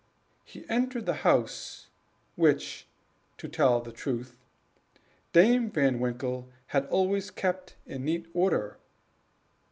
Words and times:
He 0.43 0.67
entered 0.67 1.05
the 1.05 1.13
house, 1.21 1.89
which, 2.35 2.87
to 3.37 3.47
tell 3.47 3.81
the 3.81 3.91
truth, 3.91 4.35
Dame 5.31 5.69
Van 5.69 5.99
Winkle 5.99 6.49
had 6.65 6.87
always 6.87 7.29
kept 7.29 7.75
in 7.85 8.03
neat 8.05 8.25
order. 8.33 8.79